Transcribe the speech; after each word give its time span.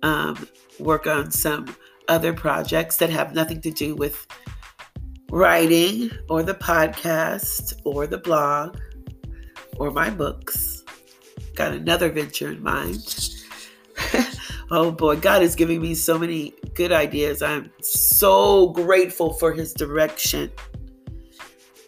um, 0.03 0.49
work 0.79 1.07
on 1.07 1.31
some 1.31 1.75
other 2.09 2.33
projects 2.33 2.97
that 2.97 3.11
have 3.11 3.35
nothing 3.35 3.61
to 3.61 3.71
do 3.71 3.95
with 3.95 4.27
writing 5.31 6.11
or 6.29 6.43
the 6.43 6.55
podcast 6.55 7.81
or 7.85 8.07
the 8.07 8.19
blog 8.19 8.79
or 9.79 9.91
my 9.91 10.11
books. 10.11 10.83
Got 11.55 11.73
another 11.73 12.11
venture 12.11 12.51
in 12.51 12.63
mind. 12.63 13.31
oh 14.71 14.91
boy, 14.91 15.17
God 15.17 15.43
is 15.43 15.55
giving 15.55 15.81
me 15.81 15.95
so 15.95 16.19
many 16.19 16.55
good 16.75 16.93
ideas. 16.93 17.43
I'm 17.43 17.71
so 17.81 18.69
grateful 18.69 19.35
for 19.35 19.53
his 19.53 19.73
direction 19.73 20.51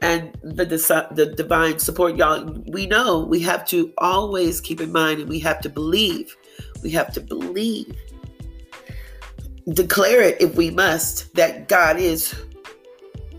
and 0.05 0.37
the, 0.43 0.67
the 1.13 1.27
divine 1.35 1.79
support 1.79 2.15
y'all 2.15 2.45
we 2.67 2.85
know 2.87 3.21
we 3.21 3.41
have 3.41 3.65
to 3.67 3.91
always 3.97 4.61
keep 4.61 4.83
in 4.83 4.93
mind 4.93 5.19
and 5.19 5.31
we 5.31 5.39
have 5.39 5.62
to 5.62 5.70
believe. 5.70 6.37
We 6.83 6.91
have 6.91 7.11
to 7.15 7.20
believe. 7.20 7.97
Declare 9.73 10.20
it 10.20 10.43
if 10.43 10.56
we 10.56 10.70
must 10.70 11.34
that 11.34 11.69
god 11.69 11.98
is 11.98 12.34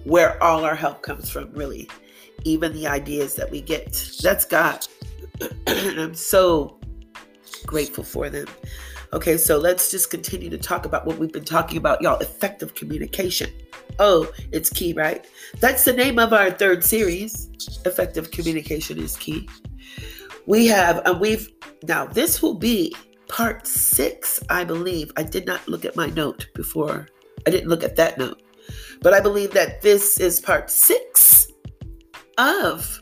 where 0.06 0.42
all 0.42 0.66
our 0.66 0.74
help 0.74 1.04
comes 1.04 1.30
from 1.30 1.52
really. 1.54 1.88
Even 2.46 2.74
the 2.74 2.88
ideas 2.88 3.36
that 3.36 3.52
we 3.52 3.62
get 3.62 4.12
that's 4.24 4.46
god. 4.46 4.88
And 5.68 6.00
i'm 6.00 6.16
so 6.16 6.80
grateful 7.68 8.04
for 8.04 8.30
them 8.30 8.48
okay 9.16 9.38
so 9.38 9.58
let's 9.58 9.90
just 9.90 10.12
continue 10.12 10.50
to 10.50 10.58
talk 10.58 10.86
about 10.86 11.06
what 11.06 11.18
we've 11.18 11.32
been 11.32 11.44
talking 11.44 11.78
about 11.78 12.02
y'all 12.02 12.20
effective 12.20 12.76
communication 12.76 13.50
Oh, 14.00 14.32
it's 14.52 14.70
key, 14.70 14.94
right? 14.94 15.26
That's 15.60 15.86
the 15.86 15.94
name 15.94 16.20
of 16.20 16.34
our 16.34 16.52
third 16.52 16.84
series. 16.84 17.50
Effective 17.86 18.32
communication 18.32 19.00
is 19.00 19.16
key. 19.16 19.48
We 20.46 20.68
have, 20.68 21.02
and 21.06 21.20
we've, 21.20 21.50
now 21.84 22.06
this 22.06 22.42
will 22.42 22.56
be 22.56 22.96
part 23.28 23.66
six, 23.66 24.42
I 24.50 24.64
believe. 24.64 25.12
I 25.18 25.24
did 25.24 25.46
not 25.46 25.68
look 25.68 25.86
at 25.86 25.96
my 25.96 26.08
note 26.08 26.48
before. 26.54 27.08
I 27.48 27.52
didn't 27.52 27.70
look 27.70 27.84
at 27.84 27.96
that 27.96 28.18
note. 28.18 28.42
But 29.02 29.14
I 29.14 29.20
believe 29.20 29.52
that 29.52 29.82
this 29.82 30.20
is 30.20 30.40
part 30.40 30.70
six 30.70 31.48
of 32.38 33.02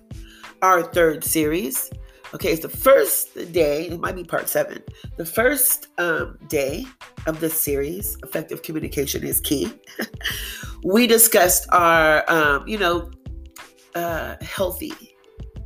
our 0.62 0.84
third 0.84 1.24
series. 1.24 1.90
Okay, 2.34 2.52
it's 2.52 2.64
the 2.64 2.70
first 2.70 3.36
day, 3.52 3.90
it 3.90 4.00
might 4.00 4.16
be 4.16 4.24
part 4.24 4.50
seven. 4.50 4.82
The 5.18 5.26
first 5.26 5.90
um, 6.00 6.40
day 6.48 6.84
of 7.28 7.40
this 7.40 7.62
series, 7.62 8.18
Effective 8.24 8.64
Communication 8.64 9.24
is 9.24 9.40
Key. 9.40 9.72
we 10.84 11.06
discussed 11.06 11.68
our, 11.72 12.28
um, 12.32 12.68
you 12.68 12.80
know, 12.80 13.12
uh, 13.94 14.38
healthy 14.42 14.94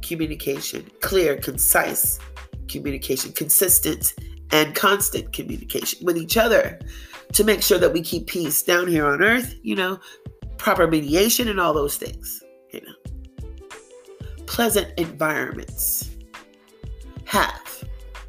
communication, 0.02 0.86
clear, 1.00 1.38
concise 1.38 2.20
communication, 2.68 3.32
consistent 3.32 4.14
and 4.52 4.76
constant 4.76 5.32
communication 5.32 6.06
with 6.06 6.18
each 6.18 6.36
other 6.36 6.80
to 7.32 7.46
make 7.46 7.62
sure 7.62 7.78
that 7.78 7.94
we 7.94 8.02
keep 8.02 8.28
peace 8.28 8.62
down 8.62 8.88
here 8.88 9.06
on 9.06 9.24
earth, 9.24 9.56
you 9.64 9.76
know, 9.76 10.00
proper 10.58 10.86
mediation 10.86 11.48
and 11.48 11.62
all 11.62 11.74
those 11.74 11.96
things, 11.96 12.44
you 12.74 12.82
know. 12.82 13.46
Pleasant 14.48 14.92
environments 14.98 16.17
have. 17.28 17.84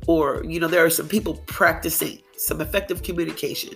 Or, 0.07 0.45
you 0.45 0.61
know, 0.61 0.69
there 0.69 0.85
are 0.85 0.91
some 0.91 1.09
people 1.09 1.35
practicing 1.47 2.21
some 2.37 2.61
effective 2.61 3.03
communication 3.03 3.75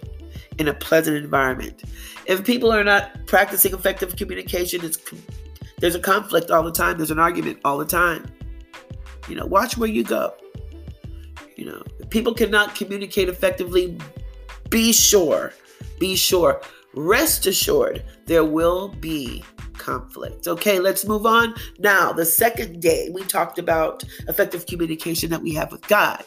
in 0.58 0.68
a 0.68 0.74
pleasant 0.74 1.16
environment. 1.16 1.82
If 2.26 2.44
people 2.44 2.72
are 2.72 2.84
not 2.84 3.26
practicing 3.26 3.72
effective 3.72 4.16
communication, 4.16 4.84
it's 4.84 4.98
there's 5.78 5.94
a 5.94 6.00
conflict 6.00 6.50
all 6.50 6.62
the 6.62 6.72
time, 6.72 6.96
there's 6.96 7.10
an 7.10 7.18
argument 7.18 7.58
all 7.64 7.78
the 7.78 7.84
time. 7.84 8.30
You 9.28 9.36
know, 9.36 9.46
watch 9.46 9.76
where 9.76 9.88
you 9.88 10.04
go. 10.04 10.34
You 11.56 11.66
know, 11.66 11.82
if 11.98 12.08
people 12.10 12.34
cannot 12.34 12.74
communicate 12.74 13.28
effectively, 13.28 13.98
be 14.70 14.92
sure, 14.92 15.52
be 15.98 16.16
sure, 16.16 16.60
rest 16.94 17.46
assured, 17.46 18.04
there 18.26 18.44
will 18.44 18.88
be 18.88 19.44
conflict. 19.74 20.46
Okay, 20.46 20.78
let's 20.78 21.04
move 21.04 21.26
on. 21.26 21.54
Now, 21.78 22.12
the 22.12 22.24
second 22.24 22.80
day, 22.80 23.10
we 23.12 23.22
talked 23.24 23.58
about 23.58 24.04
effective 24.28 24.66
communication 24.66 25.30
that 25.30 25.42
we 25.42 25.54
have 25.54 25.72
with 25.72 25.86
God. 25.88 26.22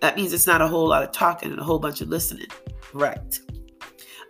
That 0.00 0.16
means 0.16 0.32
it's 0.32 0.46
not 0.46 0.60
a 0.60 0.66
whole 0.66 0.88
lot 0.88 1.02
of 1.02 1.12
talking 1.12 1.50
and 1.50 1.58
a 1.58 1.64
whole 1.64 1.78
bunch 1.78 2.00
of 2.00 2.08
listening. 2.08 2.48
Right. 2.92 3.38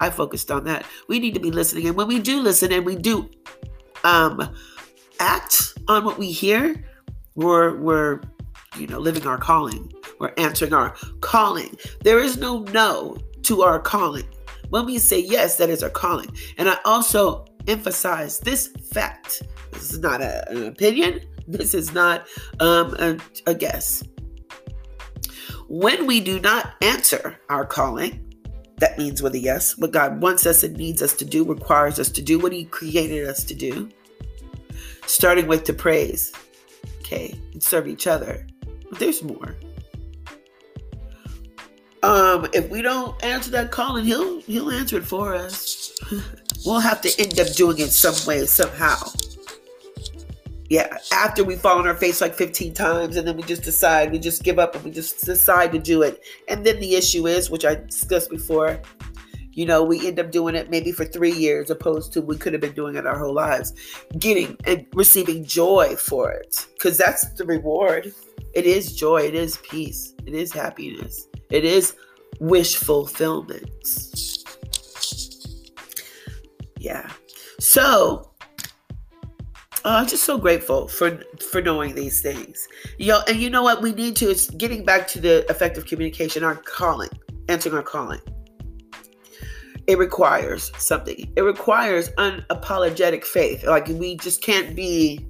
I 0.00 0.10
focused 0.10 0.50
on 0.50 0.64
that. 0.64 0.86
We 1.08 1.18
need 1.18 1.34
to 1.34 1.40
be 1.40 1.50
listening. 1.50 1.86
And 1.86 1.96
when 1.96 2.08
we 2.08 2.20
do 2.20 2.40
listen 2.40 2.72
and 2.72 2.84
we 2.84 2.96
do 2.96 3.28
um, 4.04 4.54
act 5.20 5.74
on 5.88 6.04
what 6.04 6.18
we 6.18 6.30
hear, 6.30 6.84
we're, 7.34 7.76
we're, 7.76 8.20
you 8.76 8.86
know, 8.86 8.98
living 8.98 9.26
our 9.26 9.38
calling. 9.38 9.92
We're 10.20 10.32
answering 10.38 10.72
our 10.72 10.96
calling. 11.20 11.76
There 12.02 12.18
is 12.18 12.36
no 12.36 12.60
no 12.72 13.16
to 13.42 13.62
our 13.62 13.80
calling. 13.80 14.24
When 14.70 14.86
we 14.86 14.98
say 14.98 15.20
yes, 15.20 15.56
that 15.58 15.70
is 15.70 15.82
our 15.82 15.90
calling. 15.90 16.34
And 16.56 16.68
I 16.68 16.78
also 16.84 17.46
emphasize 17.68 18.38
this 18.38 18.68
fact. 18.92 19.42
This 19.72 19.92
is 19.92 20.00
not 20.00 20.20
a, 20.20 20.48
an 20.50 20.66
opinion. 20.66 21.20
This 21.46 21.74
is 21.74 21.92
not 21.92 22.26
um, 22.60 22.94
a, 22.98 23.18
a 23.46 23.54
guess. 23.54 24.02
When 25.68 26.06
we 26.06 26.20
do 26.20 26.40
not 26.40 26.74
answer 26.82 27.38
our 27.48 27.64
calling, 27.64 28.20
that 28.78 28.98
means 28.98 29.22
with 29.22 29.34
a 29.34 29.38
yes, 29.38 29.78
what 29.78 29.92
God 29.92 30.20
wants 30.20 30.46
us 30.46 30.62
and 30.62 30.76
needs 30.76 31.02
us 31.02 31.14
to 31.14 31.24
do, 31.24 31.44
requires 31.44 31.98
us 31.98 32.08
to 32.10 32.22
do, 32.22 32.38
what 32.38 32.52
He 32.52 32.64
created 32.64 33.26
us 33.28 33.44
to 33.44 33.54
do. 33.54 33.88
Starting 35.06 35.46
with 35.46 35.64
to 35.64 35.72
praise, 35.72 36.32
okay, 37.00 37.34
and 37.52 37.62
serve 37.62 37.86
each 37.86 38.06
other. 38.06 38.46
But 38.88 38.98
there's 38.98 39.22
more. 39.22 39.54
Um, 42.02 42.48
if 42.52 42.68
we 42.70 42.82
don't 42.82 43.22
answer 43.22 43.50
that 43.52 43.70
calling, 43.70 44.04
He'll 44.04 44.40
He'll 44.42 44.70
answer 44.70 44.98
it 44.98 45.04
for 45.04 45.34
us. 45.34 45.92
we'll 46.64 46.80
have 46.80 47.00
to 47.02 47.20
end 47.20 47.38
up 47.40 47.52
doing 47.54 47.78
it 47.78 47.92
some 47.92 48.14
way, 48.26 48.44
somehow. 48.46 48.96
Yeah, 50.70 50.96
after 51.12 51.44
we 51.44 51.56
fall 51.56 51.78
on 51.78 51.86
our 51.86 51.94
face 51.94 52.20
like 52.20 52.34
15 52.34 52.72
times 52.72 53.16
and 53.16 53.28
then 53.28 53.36
we 53.36 53.42
just 53.42 53.62
decide, 53.62 54.10
we 54.10 54.18
just 54.18 54.42
give 54.42 54.58
up 54.58 54.74
and 54.74 54.82
we 54.82 54.90
just 54.90 55.24
decide 55.24 55.72
to 55.72 55.78
do 55.78 56.02
it. 56.02 56.22
And 56.48 56.64
then 56.64 56.80
the 56.80 56.94
issue 56.94 57.26
is, 57.26 57.50
which 57.50 57.64
I 57.64 57.74
discussed 57.74 58.30
before, 58.30 58.80
you 59.52 59.66
know, 59.66 59.84
we 59.84 60.06
end 60.06 60.18
up 60.18 60.32
doing 60.32 60.54
it 60.54 60.70
maybe 60.70 60.90
for 60.90 61.04
three 61.04 61.32
years 61.32 61.70
opposed 61.70 62.12
to 62.14 62.22
we 62.22 62.36
could 62.36 62.52
have 62.54 62.62
been 62.62 62.72
doing 62.72 62.96
it 62.96 63.06
our 63.06 63.18
whole 63.18 63.34
lives, 63.34 63.72
getting 64.18 64.56
and 64.64 64.86
receiving 64.94 65.44
joy 65.44 65.94
for 65.96 66.32
it. 66.32 66.66
Because 66.74 66.96
that's 66.96 67.28
the 67.34 67.44
reward. 67.44 68.12
It 68.54 68.66
is 68.66 68.96
joy, 68.96 69.22
it 69.22 69.34
is 69.34 69.58
peace, 69.58 70.14
it 70.26 70.34
is 70.34 70.52
happiness, 70.52 71.28
it 71.50 71.64
is 71.64 71.94
wish 72.40 72.76
fulfillment. 72.76 74.43
Yeah. 76.84 77.10
So, 77.60 78.30
I'm 79.86 80.06
just 80.06 80.24
so 80.24 80.36
grateful 80.36 80.86
for 80.86 81.18
for 81.50 81.62
knowing 81.62 81.94
these 81.94 82.20
things. 82.20 82.68
You 82.98 83.16
and 83.26 83.38
you 83.38 83.48
know 83.48 83.62
what 83.62 83.80
we 83.80 83.92
need 83.92 84.16
to 84.16 84.26
is 84.26 84.50
getting 84.50 84.84
back 84.84 85.08
to 85.08 85.20
the 85.20 85.46
effective 85.48 85.86
communication, 85.86 86.44
our 86.44 86.56
calling, 86.56 87.08
answering 87.48 87.74
our 87.74 87.82
calling. 87.82 88.20
It 89.86 89.96
requires 89.96 90.72
something. 90.76 91.32
It 91.36 91.40
requires 91.40 92.10
unapologetic 92.10 93.24
faith. 93.24 93.64
Like 93.64 93.88
we 93.88 94.16
just 94.18 94.42
can't 94.42 94.76
be 94.76 95.26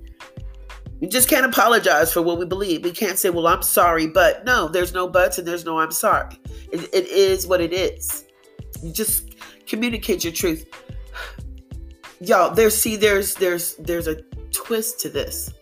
we 1.00 1.06
just 1.06 1.28
can't 1.28 1.46
apologize 1.46 2.12
for 2.12 2.22
what 2.22 2.38
we 2.38 2.46
believe. 2.46 2.82
We 2.82 2.90
can't 2.90 3.18
say, 3.18 3.30
"Well, 3.30 3.46
I'm 3.46 3.62
sorry," 3.62 4.08
but 4.08 4.44
no, 4.44 4.66
there's 4.66 4.92
no 4.92 5.06
buts 5.06 5.38
and 5.38 5.46
there's 5.46 5.64
no 5.64 5.78
"I'm 5.78 5.92
sorry." 5.92 6.36
it, 6.72 6.82
it 6.92 7.06
is 7.06 7.46
what 7.46 7.60
it 7.60 7.72
is. 7.72 8.24
You 8.82 8.92
just 8.92 9.36
communicate 9.66 10.24
your 10.24 10.32
truth 10.32 10.66
y'all 12.20 12.54
there's 12.54 12.76
see 12.76 12.96
there's 12.96 13.34
there's 13.34 13.74
there's 13.76 14.06
a 14.06 14.16
twist 14.52 15.00
to 15.00 15.08
this 15.08 15.52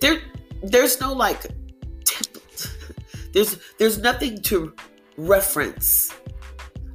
there 0.00 0.20
there's 0.62 1.00
no 1.00 1.12
like 1.12 1.42
template 2.04 2.70
there's 3.32 3.58
there's 3.78 3.98
nothing 3.98 4.40
to 4.40 4.72
reference 5.16 6.12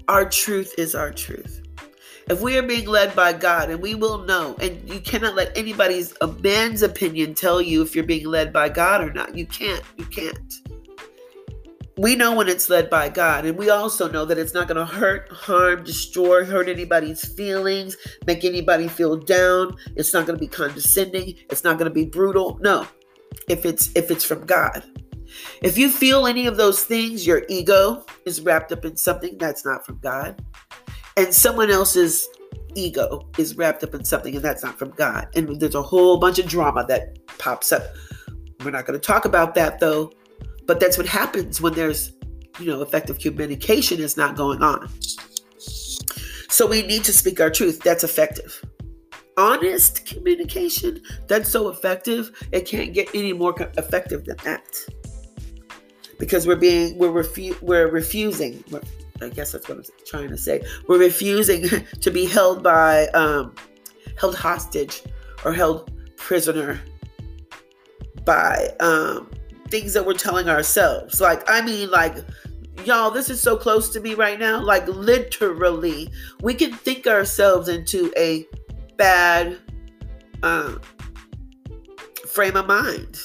our 0.07 0.27
truth 0.27 0.73
is 0.77 0.95
our 0.95 1.11
truth 1.11 1.63
If 2.29 2.39
we 2.39 2.57
are 2.57 2.63
being 2.63 2.87
led 2.87 3.15
by 3.15 3.33
God, 3.33 3.69
and 3.69 3.81
we 3.81 3.95
will 3.95 4.19
know, 4.19 4.55
and 4.61 4.87
you 4.89 5.01
cannot 5.01 5.35
let 5.35 5.55
anybody's 5.57 6.13
a 6.21 6.27
man's 6.27 6.81
opinion 6.81 7.33
tell 7.33 7.61
you 7.61 7.81
if 7.81 7.95
you're 7.95 8.05
being 8.05 8.27
led 8.27 8.53
by 8.53 8.69
God 8.69 9.03
or 9.03 9.11
not. 9.11 9.35
You 9.35 9.45
can't. 9.45 9.83
You 9.97 10.05
can't. 10.05 10.53
We 11.97 12.15
know 12.15 12.35
when 12.35 12.49
it's 12.49 12.69
led 12.69 12.89
by 12.89 13.09
God, 13.09 13.45
and 13.45 13.57
we 13.57 13.69
also 13.69 14.09
know 14.09 14.25
that 14.25 14.39
it's 14.39 14.53
not 14.53 14.67
going 14.67 14.77
to 14.77 14.85
hurt, 14.85 15.31
harm, 15.31 15.83
destroy, 15.83 16.43
hurt 16.43 16.67
anybody's 16.67 17.23
feelings, 17.35 17.97
make 18.25 18.43
anybody 18.43 18.87
feel 18.87 19.15
down. 19.17 19.75
It's 19.95 20.13
not 20.13 20.25
going 20.25 20.37
to 20.37 20.43
be 20.43 20.47
condescending. 20.47 21.35
It's 21.51 21.63
not 21.63 21.77
going 21.77 21.89
to 21.89 21.93
be 21.93 22.05
brutal. 22.05 22.57
No, 22.61 22.87
if 23.47 23.65
it's 23.65 23.91
if 23.95 24.09
it's 24.09 24.23
from 24.23 24.45
God. 24.45 24.83
If 25.61 25.77
you 25.77 25.89
feel 25.89 26.27
any 26.27 26.47
of 26.47 26.57
those 26.57 26.83
things, 26.83 27.25
your 27.25 27.43
ego 27.49 28.05
is 28.25 28.41
wrapped 28.41 28.71
up 28.71 28.85
in 28.85 28.97
something 28.97 29.37
that's 29.37 29.65
not 29.65 29.85
from 29.85 29.99
God 29.99 30.41
and 31.17 31.33
someone 31.33 31.69
else's 31.69 32.27
ego 32.75 33.27
is 33.37 33.55
wrapped 33.55 33.83
up 33.83 33.93
in 33.93 34.03
something 34.03 34.35
and 34.35 34.43
that's 34.43 34.63
not 34.63 34.79
from 34.79 34.91
God. 34.91 35.27
And 35.35 35.59
there's 35.59 35.75
a 35.75 35.81
whole 35.81 36.17
bunch 36.17 36.39
of 36.39 36.47
drama 36.47 36.85
that 36.87 37.19
pops 37.37 37.71
up. 37.71 37.83
We're 38.63 38.71
not 38.71 38.85
going 38.85 38.99
to 38.99 39.05
talk 39.05 39.25
about 39.25 39.55
that 39.55 39.79
though, 39.79 40.11
but 40.65 40.79
that's 40.79 40.97
what 40.97 41.07
happens 41.07 41.61
when 41.61 41.73
there's, 41.73 42.13
you 42.59 42.67
know, 42.67 42.81
effective 42.81 43.19
communication 43.19 43.99
is 43.99 44.17
not 44.17 44.35
going 44.35 44.61
on. 44.61 44.89
So 46.49 46.67
we 46.67 46.83
need 46.83 47.03
to 47.05 47.13
speak 47.13 47.41
our 47.41 47.49
truth. 47.49 47.79
That's 47.79 48.03
effective. 48.03 48.63
Honest 49.37 50.05
communication, 50.05 51.01
that's 51.27 51.49
so 51.49 51.69
effective. 51.69 52.31
It 52.51 52.67
can't 52.67 52.93
get 52.93 53.09
any 53.15 53.33
more 53.33 53.55
effective 53.77 54.25
than 54.25 54.37
that. 54.43 54.63
Because 56.19 56.45
we're 56.45 56.55
being 56.55 56.95
we're 56.99 57.11
refu- 57.11 57.59
we're 57.61 57.87
refusing. 57.89 58.63
We're, 58.69 58.81
I 59.21 59.29
guess 59.29 59.51
that's 59.53 59.67
what 59.67 59.79
I'm 59.79 59.83
trying 60.05 60.29
to 60.29 60.37
say. 60.37 60.63
We're 60.87 60.99
refusing 60.99 61.63
to 62.01 62.11
be 62.11 62.25
held 62.25 62.61
by, 62.61 63.07
um, 63.07 63.55
held 64.17 64.35
hostage 64.35 65.01
or 65.43 65.53
held 65.53 65.91
prisoner 66.17 66.79
by 68.25 68.69
um, 68.79 69.29
things 69.69 69.93
that 69.93 70.05
we're 70.05 70.13
telling 70.13 70.49
ourselves. 70.49 71.19
Like, 71.19 71.43
I 71.49 71.61
mean, 71.61 71.89
like, 71.89 72.17
y'all, 72.85 73.11
this 73.11 73.29
is 73.29 73.41
so 73.41 73.55
close 73.55 73.89
to 73.89 73.99
me 73.99 74.13
right 74.13 74.39
now. 74.39 74.61
Like, 74.61 74.87
literally, 74.87 76.11
we 76.41 76.53
can 76.53 76.73
think 76.73 77.07
ourselves 77.07 77.69
into 77.69 78.13
a 78.17 78.45
bad 78.97 79.59
um, 80.43 80.81
frame 82.27 82.55
of 82.55 82.67
mind. 82.67 83.19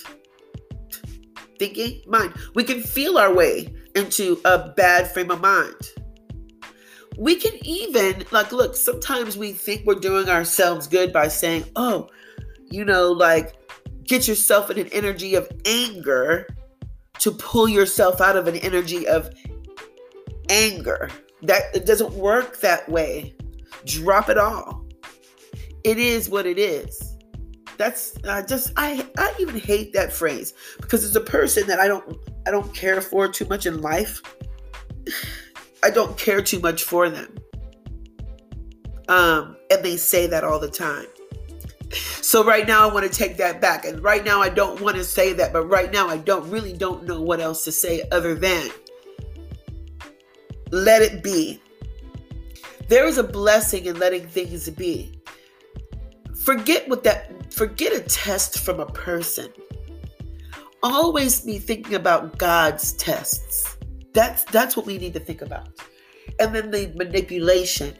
Thinking 1.59 2.03
mind. 2.07 2.35
We 2.55 2.63
can 2.65 2.83
feel 2.83 3.19
our 3.19 3.35
way 3.35 3.75
into 3.97 4.41
a 4.45 4.71
bad 4.71 5.11
frame 5.11 5.31
of 5.31 5.41
mind. 5.41 5.75
We 7.17 7.35
can 7.35 7.55
even, 7.67 8.25
like, 8.31 8.53
look, 8.53 8.77
sometimes 8.77 9.37
we 9.37 9.51
think 9.51 9.85
we're 9.85 9.97
doing 9.97 10.29
ourselves 10.29 10.87
good 10.87 11.13
by 11.13 11.27
saying, 11.27 11.65
oh, 11.75 12.09
you 12.71 12.85
know, 12.85 13.11
like, 13.11 13.58
get 14.09 14.27
yourself 14.27 14.71
in 14.71 14.79
an 14.79 14.89
energy 14.89 15.35
of 15.35 15.49
anger 15.65 16.47
to 17.21 17.31
pull 17.31 17.69
yourself 17.69 18.21
out 18.21 18.37
of 18.37 18.49
an 18.49 18.57
energy 18.57 19.07
of 19.07 19.31
anger. 20.49 21.11
That 21.43 21.63
it 21.75 21.87
doesn't 21.87 22.13
work 22.15 22.61
that 22.61 22.89
way. 22.89 23.37
Drop 23.85 24.29
it 24.29 24.39
all. 24.39 24.85
It 25.85 25.99
is 25.99 26.29
what 26.29 26.47
it 26.47 26.59
is. 26.59 27.17
That's 27.77 28.19
I 28.25 28.43
just 28.43 28.73
I 28.77 29.07
I 29.17 29.33
even 29.39 29.57
hate 29.59 29.93
that 29.93 30.13
phrase 30.13 30.53
because 30.81 31.05
it's 31.05 31.15
a 31.15 31.21
person 31.21 31.69
that 31.69 31.79
I 31.79 31.87
don't 31.87 32.19
I 32.47 32.51
don't 32.51 32.75
care 32.75 33.01
for 33.01 33.29
too 33.29 33.47
much 33.47 33.67
in 33.67 33.81
life. 33.81 34.21
I 35.85 35.91
don't 35.91 36.19
care 36.19 36.43
too 36.43 36.59
much 36.59 36.83
for 36.83 37.09
them. 37.09 37.37
Um, 39.09 39.57
and 39.71 39.85
they 39.85 39.97
say 39.97 40.27
that 40.27 40.43
all 40.43 40.59
the 40.59 40.71
time. 40.71 41.07
So 41.93 42.45
right 42.45 42.67
now 42.67 42.89
I 42.89 42.93
want 42.93 43.11
to 43.11 43.13
take 43.13 43.37
that 43.39 43.61
back. 43.61 43.85
And 43.85 44.03
right 44.03 44.25
now 44.25 44.41
I 44.41 44.49
don't 44.49 44.81
want 44.81 44.97
to 44.97 45.05
say 45.05 45.33
that, 45.35 45.53
but 45.53 45.67
right 45.67 45.91
now 45.91 46.09
I 46.09 46.19
don't 46.19 46.49
really 46.51 46.73
don't 46.73 47.05
know 47.05 47.21
what 47.21 47.41
else 47.41 47.65
to 47.65 47.73
say 47.73 48.03
other 48.13 48.35
than 48.35 48.71
let 50.71 51.03
it 51.03 51.23
be. 51.23 51.63
There 52.89 53.07
is 53.07 53.19
a 53.19 53.23
blessing 53.23 53.87
in 53.87 53.99
letting 53.99 54.27
things 54.27 54.69
be. 54.71 55.21
Forget 56.45 56.89
what 56.89 57.05
that 57.05 57.53
forget 57.53 57.93
a 57.93 58.01
test 58.01 58.59
from 58.61 58.81
a 58.81 58.87
person 58.87 59.53
always 60.83 61.41
be 61.41 61.59
thinking 61.59 61.95
about 61.95 62.39
God's 62.39 62.93
tests. 62.93 63.77
That's 64.13 64.45
that's 64.45 64.77
what 64.77 64.87
we 64.87 64.99
need 64.99 65.13
to 65.15 65.21
think 65.21 65.43
about. 65.43 65.69
And 66.41 66.55
then 66.55 66.71
the 66.71 66.93
manipulation 66.95 67.95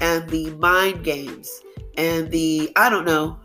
and 0.00 0.28
the 0.30 0.50
mind 0.52 1.04
games 1.04 1.62
and 1.96 2.30
the 2.30 2.72
I 2.76 2.90
don't 2.90 3.04
know. 3.04 3.38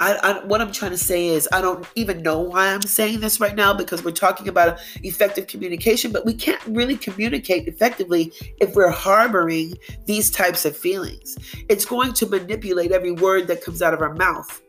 I, 0.00 0.14
I, 0.16 0.44
what 0.44 0.60
I'm 0.60 0.72
trying 0.72 0.90
to 0.90 0.98
say 0.98 1.28
is 1.28 1.48
I 1.52 1.60
don't 1.60 1.86
even 1.94 2.20
know 2.22 2.40
why 2.40 2.74
I'm 2.74 2.82
saying 2.82 3.20
this 3.20 3.38
right 3.38 3.54
now 3.54 3.72
because 3.72 4.04
we're 4.04 4.10
talking 4.10 4.48
about 4.48 4.80
effective 5.04 5.46
communication, 5.46 6.10
but 6.10 6.26
we 6.26 6.34
can't 6.34 6.60
really 6.66 6.96
communicate 6.96 7.68
effectively 7.68 8.32
if 8.60 8.74
we're 8.74 8.90
harboring 8.90 9.78
these 10.06 10.30
types 10.32 10.64
of 10.64 10.76
feelings. 10.76 11.36
It's 11.68 11.84
going 11.84 12.12
to 12.14 12.26
manipulate 12.26 12.90
every 12.90 13.12
word 13.12 13.46
that 13.46 13.62
comes 13.62 13.82
out 13.82 13.94
of 13.94 14.00
our 14.00 14.14
mouth, 14.14 14.60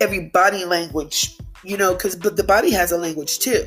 every 0.00 0.30
body 0.30 0.64
language, 0.64 1.36
you 1.64 1.76
know, 1.76 1.92
because 1.92 2.14
but 2.14 2.36
the 2.36 2.44
body 2.44 2.70
has 2.70 2.92
a 2.92 2.96
language 2.96 3.40
too. 3.40 3.66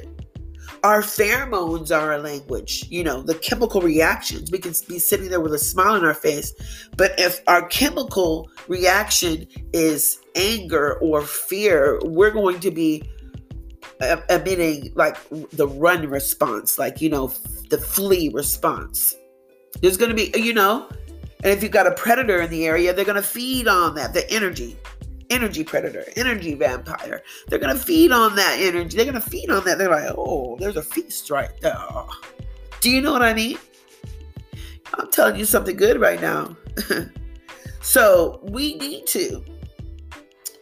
Our 0.84 1.02
pheromones 1.02 1.96
are 1.96 2.14
a 2.14 2.18
language, 2.20 2.86
you 2.90 3.04
know, 3.04 3.22
the 3.22 3.36
chemical 3.36 3.82
reactions. 3.82 4.52
We 4.52 4.60
can 4.60 4.74
be 4.88 5.00
sitting 5.00 5.30
there 5.30 5.40
with 5.40 5.54
a 5.54 5.60
smile 5.60 5.94
on 5.94 6.06
our 6.06 6.14
face, 6.14 6.54
but 6.96 7.20
if 7.20 7.42
our 7.48 7.68
chemical 7.68 8.50
reaction 8.68 9.48
is 9.74 10.20
anger 10.36 11.00
or 11.00 11.22
fear, 11.22 12.00
we're 12.04 12.32
going 12.32 12.60
to 12.60 12.72
be 12.72 13.10
uh, 14.02 14.18
emitting 14.30 14.94
like 14.96 15.18
the 15.52 15.68
run 15.68 16.08
response, 16.08 16.78
like, 16.78 17.02
you 17.02 17.10
know, 17.10 17.34
the 17.70 17.78
flee 17.78 18.30
response. 18.30 19.16
There's 19.82 19.98
going 19.98 20.10
to 20.10 20.16
be, 20.16 20.32
you 20.40 20.54
know, 20.54 20.88
and 21.44 21.52
if 21.54 21.62
you've 21.64 21.72
got 21.72 21.88
a 21.88 21.92
predator 21.92 22.42
in 22.42 22.50
the 22.50 22.66
area, 22.66 22.94
they're 22.94 23.06
going 23.06 23.16
to 23.16 23.28
feed 23.28 23.68
on 23.68 23.96
that, 23.96 24.14
the 24.14 24.30
energy 24.32 24.78
energy 25.30 25.64
predator, 25.64 26.06
energy 26.16 26.54
vampire. 26.54 27.22
They're 27.48 27.60
gonna 27.60 27.76
feed 27.76 28.12
on 28.12 28.36
that 28.36 28.58
energy. 28.60 28.98
They're 28.98 29.06
gonna 29.06 29.22
feed 29.22 29.50
on 29.50 29.64
that. 29.66 29.78
They're 29.78 29.90
like, 29.90 30.14
oh, 30.18 30.58
there's 30.60 30.78
a 30.78 30.82
feast 30.82 31.30
right 31.30 31.52
there. 31.62 31.78
Do 32.82 32.90
you 32.90 33.02
know 33.02 33.12
what 33.12 33.22
I 33.22 33.34
mean? 33.34 33.58
I'm 34.94 35.10
telling 35.12 35.36
you 35.36 35.46
something 35.46 35.76
good 35.76 36.00
right 36.00 36.22
now. 36.22 36.56
so 37.82 38.40
we 38.44 38.76
need 38.76 39.08
to 39.08 39.44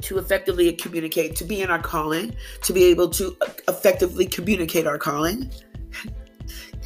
to 0.01 0.19
effectively 0.19 0.71
communicate, 0.73 1.35
to 1.35 1.43
be 1.43 1.61
in 1.61 1.71
our 1.71 1.81
calling, 1.81 2.35
to 2.61 2.73
be 2.73 2.83
able 2.85 3.09
to 3.09 3.35
effectively 3.67 4.25
communicate 4.27 4.85
our 4.85 4.99
calling. 4.99 5.49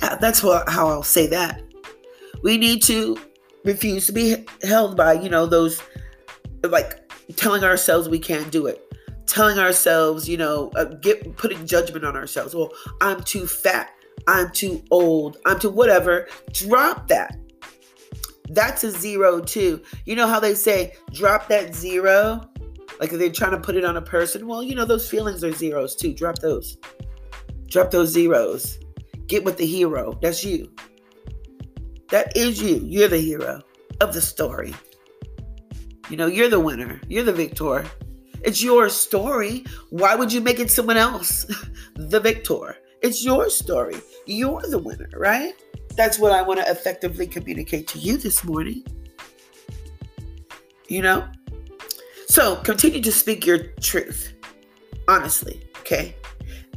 yeah, 0.01 0.15
that's 0.15 0.42
what, 0.42 0.70
how 0.70 0.88
I'll 0.88 1.04
say 1.04 1.27
that. 1.27 1.62
We 2.44 2.58
need 2.58 2.82
to 2.84 3.18
refuse 3.65 4.06
to 4.06 4.13
be 4.13 4.46
held 4.63 4.96
by, 4.96 5.13
you 5.13 5.30
know, 5.30 5.46
those 5.46 5.82
like 6.63 7.09
telling 7.36 7.64
ourselves 7.64 8.10
we 8.10 8.20
can't 8.20 8.52
do 8.52 8.68
it. 8.68 8.86
Telling 9.26 9.60
ourselves 9.60 10.28
you 10.28 10.38
know 10.38 10.72
uh, 10.76 10.86
get 10.86 11.38
putting 11.38 11.66
judgment 11.66 12.06
on 12.06 12.16
ourselves. 12.16 12.56
Well 12.56 12.72
i'm 13.02 13.24
too 13.24 13.48
fat. 13.48 13.92
I'm 14.28 14.52
too 14.52 14.84
old. 14.92 15.38
I'm 15.46 15.60
too 15.60 15.70
whatever. 15.70 16.28
Drop 16.52 17.08
that. 17.08 17.38
That's 18.50 18.84
a 18.84 18.92
zero 18.92 19.40
too. 19.40 19.82
You 20.06 20.16
know 20.16 20.28
how 20.28 20.40
they 20.40 20.56
say 20.56 20.96
drop 21.14 21.48
that 21.50 21.76
zero? 21.76 22.50
Like 23.00 23.12
they're 23.12 23.32
trying 23.32 23.52
to 23.52 23.60
put 23.60 23.76
it 23.76 23.86
on 23.86 23.98
a 23.98 24.02
person? 24.02 24.48
Well 24.48 24.64
you 24.64 24.76
know 24.76 24.86
those 24.86 25.10
feelings 25.10 25.44
are 25.44 25.52
zeros 25.54 25.96
too. 25.96 26.14
Drop 26.14 26.40
those. 26.40 26.78
Drop 27.68 27.92
those 27.92 28.10
zeros. 28.10 28.80
Get 29.28 29.44
with 29.44 29.58
the 29.58 29.66
hero. 29.68 30.18
That's 30.24 30.44
you. 30.44 30.72
That 32.10 32.36
is 32.36 32.60
you. 32.60 32.82
You're 32.84 33.08
the 33.08 33.20
hero 33.20 33.62
of 34.02 34.14
the 34.16 34.22
story 34.22 34.74
you 36.10 36.18
know, 36.18 36.28
you're 36.28 36.50
the 36.50 36.60
winner, 36.60 37.00
you're 37.08 37.24
the 37.24 37.34
victor. 37.34 37.86
It's 38.42 38.63
your 38.63 38.89
story. 38.89 39.66
Why 39.89 40.16
would 40.16 40.32
you 40.32 40.42
make 40.42 40.60
it 40.60 40.72
someone 40.72 40.98
else 40.98 41.46
the 41.96 42.20
victor? 42.20 42.78
It's 43.01 43.24
your 43.24 43.50
story. 43.50 43.98
You're 44.25 44.62
the 44.62 44.80
winner, 44.80 45.10
right? 45.13 45.54
That's 45.96 46.18
what 46.18 46.32
I 46.32 46.42
want 46.42 46.60
to 46.60 46.70
effectively 46.70 47.28
communicate 47.28 47.88
to 47.89 48.00
you 48.00 48.18
this 48.18 48.44
morning. 48.44 48.84
You 50.88 51.01
know? 51.01 51.28
So 52.28 52.56
continue 52.58 53.01
to 53.01 53.12
speak 53.12 53.46
your 53.46 53.60
truth, 53.82 54.34
honestly, 55.08 55.68
okay? 55.80 56.16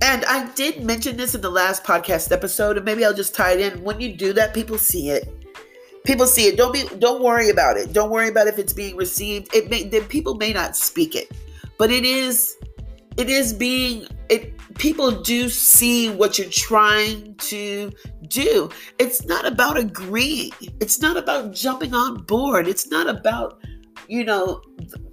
And 0.02 0.24
I 0.24 0.50
did 0.54 0.82
mention 0.82 1.16
this 1.16 1.34
in 1.34 1.40
the 1.40 1.50
last 1.50 1.84
podcast 1.84 2.32
episode, 2.32 2.76
and 2.76 2.84
maybe 2.84 3.04
I'll 3.04 3.14
just 3.14 3.34
tie 3.34 3.52
it 3.52 3.60
in. 3.60 3.84
When 3.84 4.00
you 4.00 4.16
do 4.16 4.32
that, 4.32 4.54
people 4.54 4.78
see 4.78 5.10
it 5.10 5.41
people 6.04 6.26
see 6.26 6.46
it 6.46 6.56
don't 6.56 6.72
be 6.72 6.84
don't 6.98 7.22
worry 7.22 7.50
about 7.50 7.76
it 7.76 7.92
don't 7.92 8.10
worry 8.10 8.28
about 8.28 8.46
if 8.46 8.58
it's 8.58 8.72
being 8.72 8.96
received 8.96 9.54
it 9.54 9.70
may 9.70 9.84
then 9.84 10.04
people 10.04 10.34
may 10.34 10.52
not 10.52 10.76
speak 10.76 11.14
it 11.14 11.30
but 11.78 11.90
it 11.90 12.04
is 12.04 12.56
it 13.16 13.28
is 13.28 13.52
being 13.52 14.06
it 14.28 14.56
people 14.78 15.10
do 15.10 15.48
see 15.48 16.10
what 16.10 16.38
you're 16.38 16.48
trying 16.48 17.34
to 17.36 17.92
do. 18.28 18.70
It's 18.98 19.24
not 19.26 19.46
about 19.46 19.76
agreeing. 19.76 20.52
It's 20.80 21.00
not 21.00 21.16
about 21.16 21.52
jumping 21.52 21.94
on 21.94 22.22
board. 22.22 22.66
It's 22.66 22.90
not 22.90 23.08
about, 23.08 23.60
you 24.08 24.24
know, 24.24 24.62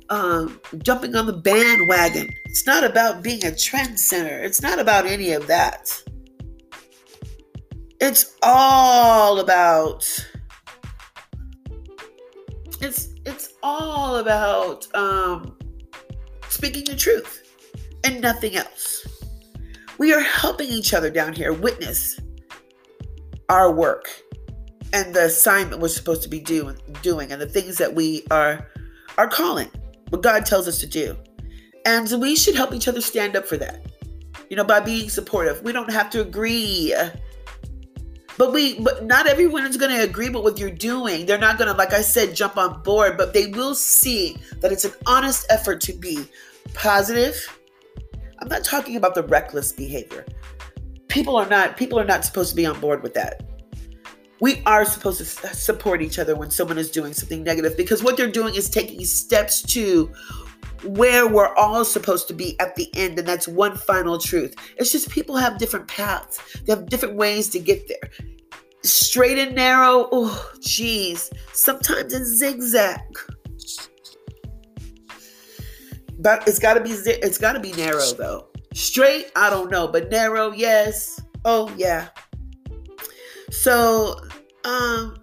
um, 0.10 0.60
jumping 0.82 1.16
on 1.16 1.26
the 1.26 1.34
bandwagon. 1.34 2.30
It's 2.46 2.66
not 2.66 2.84
about 2.84 3.22
being 3.22 3.46
a 3.46 3.56
trend 3.56 4.00
center. 4.00 4.40
It's 4.40 4.62
not 4.62 4.80
about 4.80 5.06
any 5.06 5.34
of 5.34 5.48
that. 5.48 6.02
It's 8.00 8.38
all 8.42 9.40
about 9.40 10.08
it's 12.82 13.10
it's 13.26 13.54
all 13.64 14.18
about 14.18 14.88
um, 14.96 15.58
speaking 16.50 16.86
the 16.86 16.96
truth 16.96 17.44
and 18.04 18.22
nothing 18.22 18.56
else. 18.56 19.06
We 19.98 20.14
are 20.14 20.22
helping 20.22 20.70
each 20.70 20.94
other 20.94 21.10
down 21.10 21.34
here 21.34 21.52
witness 21.52 22.20
our 23.50 23.72
work 23.72 24.10
and 24.94 25.14
the 25.14 25.26
assignment 25.26 25.82
we're 25.82 25.90
supposed 25.90 26.24
to 26.24 26.30
be 26.30 26.40
do, 26.40 26.74
doing 27.02 27.32
and 27.32 27.42
the 27.42 27.48
things 27.48 27.78
that 27.78 27.94
we 27.94 28.26
are 28.32 28.68
are 29.18 29.28
calling, 29.28 29.70
what 30.10 30.24
God 30.24 30.46
tells 30.46 30.68
us 30.68 30.80
to 30.80 30.88
do. 30.88 31.18
And 31.86 32.10
we 32.22 32.36
should 32.36 32.56
help 32.56 32.74
each 32.74 32.88
other 32.88 33.02
stand 33.02 33.36
up 33.36 33.46
for 33.46 33.58
that. 33.58 33.86
You 34.50 34.56
know, 34.56 34.64
by 34.64 34.80
being 34.80 35.10
supportive. 35.10 35.62
We 35.64 35.72
don't 35.72 35.92
have 35.92 36.10
to 36.12 36.22
agree. 36.22 36.96
But 38.40 38.54
we 38.54 38.80
but 38.80 39.06
not 39.06 39.28
everyone 39.28 39.66
is 39.66 39.76
going 39.76 39.94
to 39.94 40.02
agree 40.02 40.30
with 40.30 40.44
what 40.44 40.58
you're 40.58 40.72
doing. 40.72 41.26
They're 41.26 41.38
not 41.38 41.58
going 41.58 41.70
to 41.70 41.78
like 41.78 41.92
I 41.92 42.00
said 42.00 42.34
jump 42.34 42.56
on 42.56 42.82
board, 42.84 43.18
but 43.18 43.34
they 43.34 43.48
will 43.48 43.76
see 43.76 44.38
that 44.62 44.72
it's 44.72 44.86
an 44.86 44.94
honest 45.06 45.46
effort 45.50 45.82
to 45.82 45.94
be 45.94 46.26
positive. 46.74 47.36
I'm 48.40 48.48
not 48.48 48.64
talking 48.64 48.96
about 48.96 49.14
the 49.14 49.24
reckless 49.24 49.74
behavior. 49.74 50.26
People 51.10 51.36
are 51.36 51.50
not 51.50 51.76
people 51.76 52.00
are 52.00 52.06
not 52.06 52.24
supposed 52.24 52.52
to 52.52 52.56
be 52.56 52.66
on 52.66 52.80
board 52.80 53.04
with 53.04 53.14
that. 53.16 53.44
We 54.40 54.62
are 54.66 54.86
supposed 54.86 55.18
to 55.18 55.26
support 55.54 56.02
each 56.02 56.18
other 56.18 56.38
when 56.38 56.50
someone 56.50 56.78
is 56.78 56.90
doing 56.90 57.12
something 57.12 57.44
negative 57.44 57.76
because 57.76 58.02
what 58.02 58.16
they're 58.16 58.32
doing 58.32 58.56
is 58.56 58.70
taking 58.70 59.04
steps 59.04 59.62
to 59.74 60.14
where 60.84 61.28
we're 61.28 61.54
all 61.56 61.84
supposed 61.86 62.28
to 62.28 62.34
be 62.34 62.60
at 62.60 62.76
the 62.76 62.90
end, 62.96 63.20
and 63.20 63.28
that's 63.28 63.48
one 63.48 63.76
final 63.76 64.18
truth. 64.18 64.56
It's 64.78 64.92
just 64.92 65.10
people 65.10 65.36
have 65.36 65.58
different 65.58 65.88
paths, 65.88 66.40
they 66.66 66.74
have 66.74 66.88
different 66.88 67.16
ways 67.16 67.50
to 67.50 67.60
get 67.60 67.88
there. 67.88 68.10
Straight 68.84 69.38
and 69.38 69.56
narrow, 69.56 70.08
oh, 70.12 70.52
geez, 70.62 71.30
sometimes 71.54 72.14
it's 72.14 72.38
zigzag. 72.38 73.00
But 76.20 76.48
it's 76.48 76.60
got 76.60 76.74
to 76.74 76.82
be 76.82 76.92
it's 76.92 77.38
got 77.38 77.54
to 77.54 77.60
be 77.60 77.72
narrow 77.74 78.12
though. 78.18 78.48
Straight, 78.74 79.32
I 79.36 79.50
don't 79.50 79.72
know, 79.72 79.88
but 79.88 80.10
narrow, 80.10 80.52
yes. 80.52 81.22
Oh 81.46 81.74
yeah. 81.78 82.10
So, 83.52 84.20
um, 84.64 85.18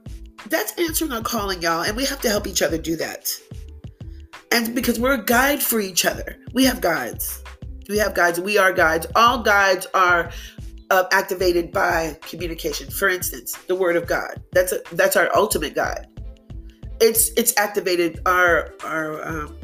that's 0.48 0.72
answering 0.78 1.12
our 1.12 1.22
calling, 1.22 1.62
y'all, 1.62 1.82
and 1.82 1.96
we 1.96 2.04
have 2.06 2.20
to 2.22 2.28
help 2.28 2.46
each 2.46 2.62
other 2.62 2.78
do 2.78 2.96
that 2.96 3.38
and 4.52 4.74
because 4.74 4.98
we're 4.98 5.14
a 5.14 5.24
guide 5.24 5.62
for 5.62 5.80
each 5.80 6.04
other. 6.04 6.36
We 6.52 6.64
have 6.64 6.80
guides. 6.80 7.42
We 7.88 7.98
have 7.98 8.14
guides. 8.14 8.40
We 8.40 8.58
are 8.58 8.72
guides. 8.72 9.06
All 9.14 9.42
guides 9.42 9.86
are 9.94 10.30
uh, 10.90 11.04
activated 11.12 11.72
by 11.72 12.18
communication. 12.22 12.90
For 12.90 13.08
instance, 13.08 13.56
the 13.66 13.74
Word 13.74 13.96
of 13.96 14.06
God. 14.06 14.42
That's 14.52 14.72
a, 14.72 14.80
that's 14.92 15.16
our 15.16 15.34
ultimate 15.36 15.74
guide. 15.74 16.06
It's 17.00 17.30
it's 17.36 17.56
activated. 17.56 18.20
Our 18.26 18.74
our 18.84 19.26
um, 19.26 19.56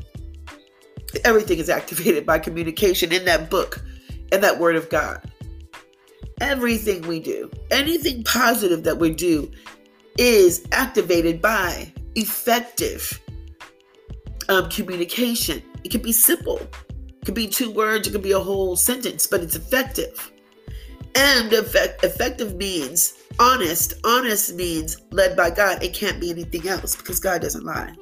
everything 1.25 1.59
is 1.59 1.69
activated 1.69 2.27
by 2.27 2.39
communication 2.39 3.13
in 3.13 3.25
that 3.25 3.51
book, 3.51 3.83
in 4.33 4.41
that 4.41 4.59
Word 4.59 4.77
of 4.77 4.89
God. 4.89 5.21
Everything 6.41 7.03
we 7.03 7.21
do, 7.21 7.51
anything 7.71 8.25
positive 8.25 8.83
that 8.85 8.99
we 8.99 9.11
do, 9.11 9.51
is 10.19 10.67
activated 10.73 11.41
by 11.41 11.93
effective 12.15 13.21
um, 14.49 14.69
communication. 14.69 15.63
It 15.85 15.91
can 15.91 16.03
be 16.03 16.13
simple, 16.13 16.59
it 16.59 17.25
could 17.25 17.35
be 17.35 17.49
two 17.49 17.71
words, 17.71 18.09
it 18.09 18.13
could 18.13 18.23
be 18.23 18.33
a 18.33 18.41
whole 18.41 18.77
sentence, 18.77 19.27
but 19.27 19.41
it's 19.41 19.57
effective. 19.57 20.33
And 21.15 21.53
effect, 21.53 22.03
effective 22.05 22.57
means 22.57 23.15
honest. 23.39 23.95
Honest 24.05 24.55
means 24.55 25.03
led 25.11 25.37
by 25.37 25.51
God. 25.51 25.83
It 25.83 25.93
can't 25.93 26.21
be 26.21 26.31
anything 26.31 26.67
else 26.69 26.97
because 26.97 27.21
God 27.21 27.43
doesn't 27.43 27.65
lie. 27.65 27.93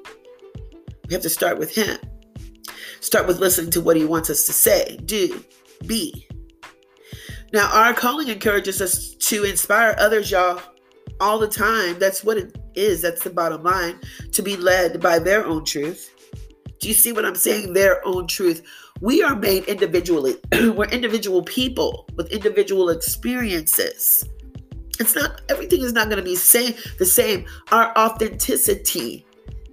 We 1.08 1.14
have 1.14 1.22
to 1.22 1.28
start 1.28 1.58
with 1.58 1.74
Him. 1.74 1.98
Start 3.00 3.26
with 3.26 3.40
listening 3.40 3.72
to 3.72 3.80
what 3.80 3.96
He 3.96 4.04
wants 4.04 4.30
us 4.30 4.46
to 4.46 4.52
say, 4.52 4.96
do, 5.04 5.42
be. 5.86 6.28
Now, 7.52 7.68
our 7.72 7.92
calling 7.92 8.28
encourages 8.28 8.80
us 8.80 9.14
to 9.14 9.44
inspire 9.44 9.96
others, 9.98 10.30
y'all, 10.30 10.62
all 11.20 11.38
the 11.38 11.48
time. 11.48 11.98
That's 11.98 12.22
what 12.22 12.36
it 12.36 12.56
is. 12.74 13.02
That's 13.02 13.24
the 13.24 13.30
bottom 13.30 13.64
line. 13.64 13.98
To 14.32 14.42
be 14.42 14.56
led 14.56 15.00
by 15.00 15.18
their 15.18 15.44
own 15.44 15.64
truth 15.64 16.14
do 16.80 16.88
you 16.88 16.94
see 16.94 17.12
what 17.12 17.26
I'm 17.26 17.34
saying? 17.34 17.74
Their 17.74 18.04
own 18.06 18.26
truth. 18.26 18.62
We 19.00 19.22
are 19.22 19.36
made 19.36 19.64
individually. 19.64 20.36
We're 20.52 20.86
individual 20.86 21.42
people 21.42 22.08
with 22.16 22.32
individual 22.32 22.88
experiences. 22.88 24.24
It's 24.98 25.14
not 25.14 25.42
everything 25.48 25.82
is 25.82 25.92
not 25.92 26.06
going 26.06 26.18
to 26.18 26.22
be 26.22 26.36
same 26.36 26.74
the 26.98 27.06
same. 27.06 27.46
Our 27.70 27.96
authenticity 27.96 29.26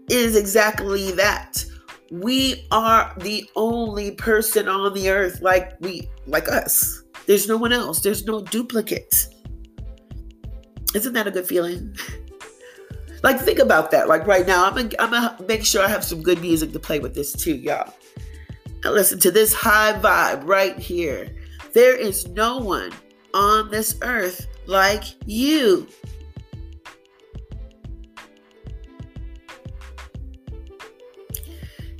is 0.10 0.36
exactly 0.36 1.12
that. 1.14 1.66
We 2.12 2.66
are 2.72 3.14
the 3.20 3.50
only 3.56 4.12
person 4.12 4.68
on 4.70 4.94
the 4.94 5.10
earth 5.10 5.42
like 5.42 5.74
we 5.80 6.10
like 6.26 6.50
us. 6.50 7.04
There's 7.26 7.48
no 7.48 7.58
one 7.58 7.74
else. 7.74 8.02
There's 8.02 8.26
no 8.26 8.42
duplicate. 8.42 9.28
Isn't 10.94 11.14
that 11.14 11.28
a 11.28 11.32
good 11.32 11.48
feeling? 11.48 11.96
Like, 13.28 13.42
think 13.42 13.60
about 13.60 13.92
that. 13.92 14.08
Like, 14.08 14.26
right 14.26 14.48
now, 14.48 14.66
I'm 14.66 14.74
gonna, 14.74 14.90
I'm 15.00 15.12
gonna 15.12 15.38
make 15.50 15.66
sure 15.66 15.84
I 15.84 15.90
have 15.90 16.06
some 16.06 16.24
good 16.24 16.40
music 16.40 16.72
to 16.72 16.80
play 16.80 17.00
with 17.00 17.14
this 17.14 17.34
too, 17.34 17.58
y'all. 17.58 17.94
Now, 18.86 18.92
listen 18.92 19.20
to 19.20 19.32
this 19.32 19.54
high 19.54 20.00
vibe 20.00 20.48
right 20.48 20.80
here. 20.80 21.36
There 21.74 21.94
is 21.94 22.30
no 22.30 22.58
one 22.58 22.94
on 23.34 23.70
this 23.70 23.98
earth 24.02 24.48
like 24.66 25.04
you. 25.26 25.90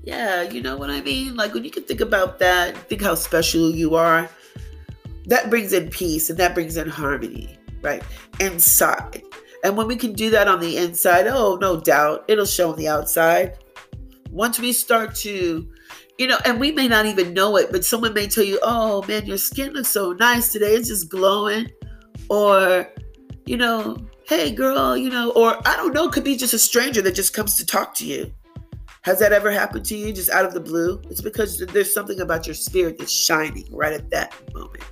Yeah, 0.06 0.44
you 0.44 0.62
know 0.62 0.78
what 0.78 0.90
I 0.90 1.02
mean? 1.02 1.36
Like, 1.36 1.54
when 1.54 1.66
you 1.66 1.72
can 1.72 1.84
think 1.84 2.00
about 2.00 2.40
that, 2.40 2.78
think 2.88 3.02
how 3.02 3.16
special 3.16 3.70
you 3.70 3.96
are, 3.96 4.30
that 5.26 5.50
brings 5.50 5.74
in 5.74 5.90
peace 5.90 6.30
and 6.30 6.40
that 6.40 6.54
brings 6.54 6.78
in 6.78 6.88
harmony, 6.88 7.58
right? 7.82 8.02
Inside. 8.40 9.24
And 9.64 9.76
when 9.76 9.88
we 9.88 9.96
can 9.96 10.14
do 10.14 10.30
that 10.32 10.48
on 10.48 10.60
the 10.60 10.78
inside, 10.78 11.28
oh, 11.28 11.58
no 11.60 11.80
doubt, 11.80 12.26
it'll 12.28 12.46
show 12.46 12.72
on 12.72 12.78
the 12.78 12.88
outside. 12.88 13.58
Once 14.30 14.60
we 14.60 14.72
start 14.72 15.16
to, 15.16 15.68
you 16.18 16.28
know, 16.28 16.38
and 16.46 16.60
we 16.60 16.72
may 16.72 16.88
not 16.88 17.06
even 17.06 17.34
know 17.34 17.58
it, 17.58 17.72
but 17.72 17.84
someone 17.84 18.14
may 18.14 18.28
tell 18.28 18.44
you, 18.44 18.60
oh 18.62 19.04
man, 19.08 19.26
your 19.26 19.38
skin 19.38 19.74
looks 19.74 19.90
so 19.90 20.14
nice 20.14 20.52
today, 20.52 20.74
it's 20.74 20.90
just 20.90 21.10
glowing. 21.10 21.70
Or, 22.30 22.88
you 23.46 23.58
know, 23.58 23.98
hey 24.28 24.52
girl, 24.52 24.98
you 24.98 25.10
know, 25.10 25.32
or 25.32 25.58
I 25.68 25.76
don't 25.76 25.94
know, 25.94 26.10
could 26.10 26.24
be 26.24 26.36
just 26.36 26.54
a 26.54 26.60
stranger 26.60 27.02
that 27.02 27.16
just 27.16 27.34
comes 27.34 27.56
to 27.56 27.66
talk 27.66 27.94
to 27.96 28.06
you. 28.06 28.32
Has 29.04 29.20
that 29.20 29.32
ever 29.32 29.52
happened 29.52 29.86
to 29.86 29.96
you 29.96 30.12
just 30.12 30.30
out 30.30 30.44
of 30.44 30.54
the 30.54 30.60
blue? 30.60 31.02
It's 31.10 31.22
because 31.22 31.60
there's 31.60 31.94
something 31.94 32.20
about 32.20 32.46
your 32.46 32.56
spirit 32.56 33.00
that's 33.00 33.12
shining 33.12 33.66
right 33.72 33.94
at 33.94 34.10
that 34.10 34.34
moment. 34.54 34.84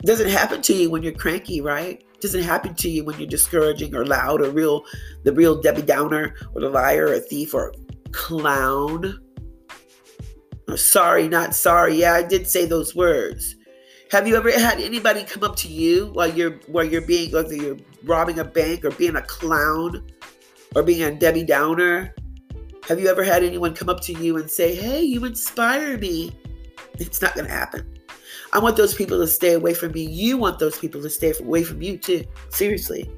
It 0.00 0.06
doesn't 0.06 0.30
happen 0.30 0.62
to 0.62 0.72
you 0.72 0.88
when 0.88 1.02
you're 1.02 1.12
cranky, 1.12 1.60
right? 1.60 2.04
Doesn't 2.22 2.42
happen 2.42 2.74
to 2.76 2.88
you 2.88 3.04
when 3.04 3.18
you're 3.18 3.28
discouraging 3.28 3.94
or 3.94 4.06
loud 4.06 4.40
or 4.40 4.50
real, 4.50 4.84
the 5.24 5.32
real 5.32 5.60
Debbie 5.60 5.82
Downer 5.82 6.34
or 6.54 6.60
the 6.60 6.70
liar 6.70 7.08
or 7.08 7.18
thief 7.18 7.52
or 7.52 7.74
clown. 8.12 9.20
Or 10.68 10.76
sorry, 10.76 11.28
not 11.28 11.54
sorry. 11.54 11.96
Yeah, 11.96 12.14
I 12.14 12.22
did 12.22 12.46
say 12.46 12.64
those 12.64 12.94
words. 12.94 13.56
Have 14.10 14.28
you 14.28 14.36
ever 14.36 14.50
had 14.50 14.78
anybody 14.78 15.24
come 15.24 15.42
up 15.42 15.56
to 15.56 15.68
you 15.68 16.10
while 16.12 16.32
you're 16.32 16.60
while 16.66 16.84
you're 16.84 17.00
being 17.00 17.32
whether 17.32 17.54
you're 17.54 17.78
robbing 18.04 18.38
a 18.38 18.44
bank 18.44 18.84
or 18.84 18.90
being 18.90 19.16
a 19.16 19.22
clown 19.22 20.06
or 20.76 20.82
being 20.82 21.02
a 21.02 21.10
Debbie 21.10 21.44
Downer? 21.44 22.14
Have 22.88 23.00
you 23.00 23.08
ever 23.08 23.24
had 23.24 23.42
anyone 23.42 23.74
come 23.74 23.88
up 23.88 24.00
to 24.02 24.12
you 24.12 24.36
and 24.36 24.50
say, 24.50 24.74
"Hey, 24.74 25.02
you 25.02 25.24
inspire 25.24 25.96
me"? 25.98 26.32
It's 26.98 27.22
not 27.22 27.34
going 27.34 27.46
to 27.46 27.52
happen. 27.52 27.86
I 28.52 28.58
want 28.58 28.76
those 28.76 28.94
people 28.94 29.18
to 29.18 29.26
stay 29.26 29.54
away 29.54 29.74
from 29.74 29.92
me. 29.92 30.02
You 30.02 30.36
want 30.36 30.58
those 30.58 30.78
people 30.78 31.00
to 31.02 31.10
stay 31.10 31.32
away 31.40 31.64
from 31.64 31.80
you 31.80 31.96
too. 31.96 32.24
Seriously. 32.50 33.10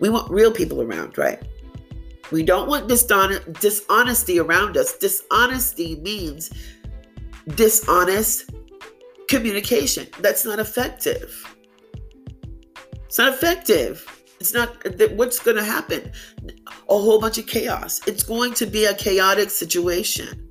We 0.00 0.08
want 0.08 0.30
real 0.30 0.52
people 0.52 0.82
around, 0.82 1.16
right? 1.16 1.40
We 2.32 2.42
don't 2.42 2.68
want 2.68 2.88
dishon- 2.88 3.58
dishonesty 3.60 4.40
around 4.40 4.76
us. 4.76 4.96
Dishonesty 4.98 5.96
means 5.96 6.50
dishonest 7.54 8.50
communication. 9.28 10.08
That's 10.18 10.44
not 10.44 10.58
effective. 10.58 11.56
It's 13.04 13.18
not 13.18 13.32
effective. 13.32 14.04
It's 14.40 14.52
not 14.52 14.76
what's 15.12 15.38
going 15.38 15.56
to 15.56 15.64
happen. 15.64 16.10
A 16.88 16.98
whole 16.98 17.20
bunch 17.20 17.38
of 17.38 17.46
chaos. 17.46 18.00
It's 18.06 18.24
going 18.24 18.54
to 18.54 18.66
be 18.66 18.84
a 18.86 18.94
chaotic 18.94 19.50
situation. 19.50 20.45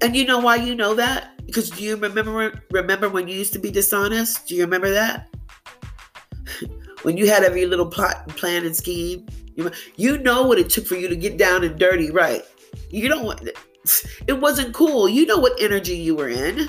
And 0.00 0.14
you 0.14 0.24
know 0.24 0.38
why 0.38 0.56
you 0.56 0.74
know 0.74 0.94
that? 0.94 1.32
Because 1.44 1.70
do 1.70 1.82
you 1.82 1.96
remember 1.96 2.62
remember 2.70 3.08
when 3.08 3.26
you 3.26 3.34
used 3.34 3.52
to 3.54 3.58
be 3.58 3.70
dishonest? 3.70 4.46
Do 4.46 4.54
you 4.54 4.62
remember 4.62 4.90
that? 4.90 5.28
when 7.02 7.16
you 7.16 7.28
had 7.28 7.42
every 7.42 7.66
little 7.66 7.86
plot 7.86 8.22
and 8.24 8.36
plan 8.36 8.64
and 8.64 8.76
scheme, 8.76 9.26
you, 9.56 9.70
you 9.96 10.18
know 10.18 10.46
what 10.46 10.58
it 10.58 10.70
took 10.70 10.86
for 10.86 10.94
you 10.94 11.08
to 11.08 11.16
get 11.16 11.36
down 11.36 11.64
and 11.64 11.78
dirty, 11.78 12.10
right? 12.10 12.42
You 12.90 13.08
don't 13.08 13.24
want 13.24 13.48
it 14.26 14.40
wasn't 14.40 14.74
cool. 14.74 15.08
You 15.08 15.26
know 15.26 15.38
what 15.38 15.60
energy 15.60 15.96
you 15.96 16.14
were 16.14 16.28
in. 16.28 16.68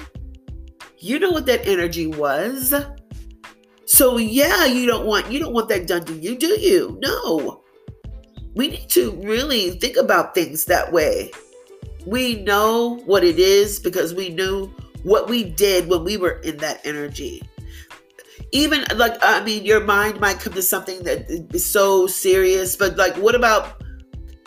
You 0.98 1.20
know 1.20 1.32
what 1.32 1.46
that 1.46 1.68
energy 1.68 2.08
was. 2.08 2.74
So 3.86 4.18
yeah, 4.18 4.66
you 4.66 4.86
don't 4.86 5.06
want 5.06 5.32
you 5.32 5.40
don't 5.40 5.54
want 5.54 5.70
that 5.70 5.88
done 5.88 6.06
to 6.06 6.14
you, 6.14 6.38
do 6.38 6.48
you? 6.60 6.98
No. 7.02 7.64
We 8.56 8.68
need 8.70 8.90
to 8.90 9.12
really 9.24 9.72
think 9.72 9.98
about 9.98 10.34
things 10.34 10.66
that 10.66 10.92
way. 10.92 11.32
We 12.06 12.42
know 12.44 13.02
what 13.06 13.24
it 13.24 13.40
is 13.40 13.80
because 13.80 14.14
we 14.14 14.30
knew 14.30 14.74
what 15.04 15.30
we 15.30 15.44
did 15.44 15.88
when 15.88 16.04
we 16.04 16.18
were 16.18 16.40
in 16.42 16.58
that 16.58 16.82
energy. 16.86 17.42
Even 18.52 18.86
like, 18.96 19.16
I 19.22 19.44
mean, 19.44 19.64
your 19.64 19.84
mind 19.84 20.20
might 20.20 20.40
come 20.40 20.54
to 20.54 20.62
something 20.62 21.04
that 21.04 21.30
is 21.30 21.66
so 21.66 22.08
serious, 22.08 22.76
but 22.76 22.98
like, 22.98 23.16
what 23.18 23.36
about, 23.36 23.84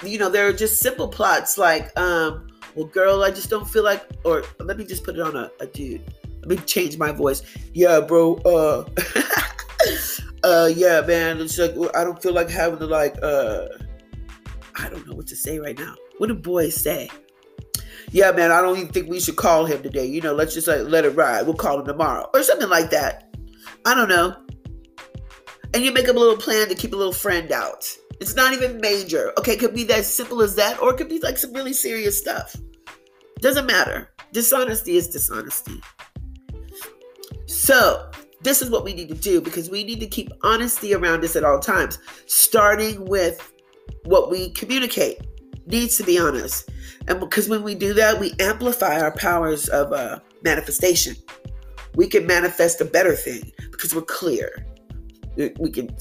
you 0.03 0.19
know, 0.19 0.29
there 0.29 0.49
are 0.49 0.53
just 0.53 0.81
simple 0.81 1.09
plots 1.09 1.57
like, 1.57 1.97
um, 1.99 2.49
well, 2.75 2.87
girl, 2.87 3.23
I 3.23 3.31
just 3.31 3.51
don't 3.51 3.69
feel 3.69 3.85
like, 3.85 4.03
or 4.25 4.45
let 4.59 4.77
me 4.77 4.85
just 4.85 5.05
put 5.05 5.17
it 5.17 5.21
on 5.21 5.37
a, 5.37 5.51
a 5.61 5.67
dude. 5.67 6.03
Let 6.41 6.49
me 6.49 6.57
change 6.67 6.99
my 6.99 7.13
voice. 7.13 7.43
Yeah, 7.73 8.01
bro. 8.01 8.37
Uh, 8.45 8.85
uh, 10.45 10.71
yeah, 10.75 11.01
man. 11.03 11.41
It's 11.41 11.59
like 11.59 11.75
I 11.95 12.03
don't 12.03 12.21
feel 12.21 12.33
like 12.33 12.51
having 12.51 12.81
to 12.81 12.87
like, 12.87 13.17
uh, 13.23 13.67
I 14.75 14.89
don't 14.89 15.07
know 15.07 15.15
what 15.15 15.29
to 15.29 15.37
say 15.37 15.59
right 15.59 15.79
now. 15.79 15.95
What 16.19 16.27
do 16.29 16.35
boys 16.35 16.75
say? 16.75 17.09
Yeah, 18.13 18.31
man, 18.31 18.53
I 18.53 18.61
don't 18.61 18.77
even 18.77 18.93
think 18.93 19.09
we 19.09 19.21
should 19.21 19.37
call 19.37 19.65
him 19.65 19.83
today. 19.83 20.05
You 20.05 20.21
know, 20.21 20.35
let's 20.35 20.53
just 20.53 20.69
like, 20.69 20.83
let 20.83 21.07
it 21.07 21.17
ride. 21.17 21.47
We'll 21.47 21.55
call 21.55 21.81
him 21.81 21.87
tomorrow 21.87 22.29
or 22.35 22.43
something 22.43 22.69
like 22.69 22.91
that. 22.91 23.35
I 23.87 23.95
don't 23.95 24.09
know. 24.09 24.37
And 25.73 25.83
you 25.83 25.93
make 25.93 26.09
up 26.09 26.17
a 26.17 26.19
little 26.19 26.37
plan 26.37 26.69
to 26.69 26.75
keep 26.75 26.93
a 26.93 26.97
little 26.97 27.15
friend 27.15 27.51
out. 27.51 27.85
It's 28.21 28.37
not 28.37 28.53
even 28.53 28.81
major. 28.81 29.33
Okay, 29.39 29.55
it 29.55 29.61
could 29.61 29.75
be 29.75 29.85
that 29.85 30.05
simple 30.05 30.43
as 30.43 30.55
that, 30.57 30.79
or 30.81 30.93
it 30.93 30.99
could 30.99 31.09
be 31.09 31.21
like 31.21 31.39
some 31.39 31.55
really 31.55 31.73
serious 31.73 32.19
stuff. 32.19 32.55
Doesn't 33.41 33.67
matter. 33.67 34.11
Dishonesty 34.33 34.97
is 34.97 35.09
dishonesty. 35.09 35.81
So, 37.47 38.11
this 38.43 38.61
is 38.61 38.69
what 38.71 38.85
we 38.85 38.93
need 38.93 39.09
to 39.09 39.15
do 39.15 39.41
because 39.41 39.71
we 39.71 39.85
need 39.85 40.01
to 40.01 40.07
keep 40.07 40.31
honesty 40.43 40.95
around 40.95 41.25
us 41.25 41.35
at 41.35 41.45
all 41.45 41.61
times, 41.61 41.99
starting 42.27 43.07
with 43.07 43.53
what 44.05 44.31
we 44.31 44.51
communicate 44.51 45.19
needs 45.67 45.97
to 45.97 46.05
be 46.05 46.19
honest. 46.19 46.71
And 47.09 47.21
because 47.21 47.49
when 47.49 47.63
we 47.63 47.75
do 47.75 47.95
that, 47.95 48.21
we 48.21 48.35
amplify 48.41 49.01
our 49.01 49.13
powers 49.13 49.69
of 49.69 49.93
uh, 49.93 50.21
manifestation. 50.45 51.17
We 51.95 52.07
can 52.07 52.27
manifest 52.27 52.81
a 52.81 52.85
better 52.85 53.15
thing 53.15 53.53
because 53.71 53.95
we're 53.95 54.03
clear. 54.03 54.67
We 55.37 55.71
can, 55.71 55.95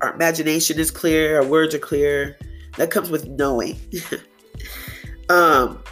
our 0.00 0.14
imagination 0.14 0.78
is 0.78 0.90
clear, 0.90 1.40
our 1.40 1.46
words 1.46 1.74
are 1.74 1.78
clear. 1.78 2.38
That 2.76 2.90
comes 2.90 3.10
with 3.10 3.26
knowing. 3.26 3.78
um, 5.28 5.82